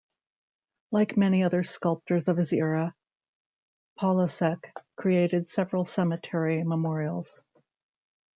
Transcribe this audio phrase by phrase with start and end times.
[0.91, 2.95] Like many other sculptors of his era,
[3.99, 7.39] Polasek created several cemetery memorials.